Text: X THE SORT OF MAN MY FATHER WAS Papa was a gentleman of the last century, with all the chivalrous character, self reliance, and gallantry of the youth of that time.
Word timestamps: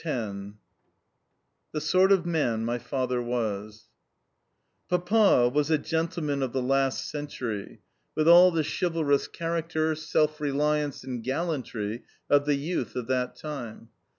X 0.03 0.33
THE 1.73 1.79
SORT 1.79 2.11
OF 2.11 2.25
MAN 2.25 2.65
MY 2.65 2.79
FATHER 2.79 3.21
WAS 3.21 3.85
Papa 4.89 5.47
was 5.53 5.69
a 5.69 5.77
gentleman 5.77 6.41
of 6.41 6.53
the 6.53 6.61
last 6.63 7.07
century, 7.07 7.81
with 8.15 8.27
all 8.27 8.49
the 8.49 8.63
chivalrous 8.63 9.27
character, 9.27 9.93
self 9.93 10.41
reliance, 10.41 11.03
and 11.03 11.23
gallantry 11.23 12.03
of 12.31 12.47
the 12.47 12.55
youth 12.55 12.95
of 12.95 13.05
that 13.09 13.35
time. 13.35 13.89